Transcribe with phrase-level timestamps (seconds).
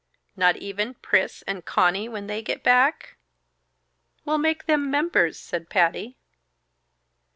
[0.35, 3.17] "Not even Pris and Conny when they get back?"
[4.25, 6.17] "We'll make them members," said Patty.